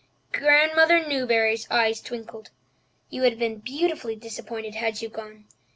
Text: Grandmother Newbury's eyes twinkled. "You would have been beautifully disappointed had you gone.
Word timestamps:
Grandmother 0.31 1.07
Newbury's 1.07 1.67
eyes 1.69 2.01
twinkled. 2.01 2.49
"You 3.11 3.21
would 3.21 3.33
have 3.33 3.39
been 3.39 3.59
beautifully 3.59 4.15
disappointed 4.15 4.73
had 4.73 4.99
you 5.03 5.09
gone. 5.09 5.45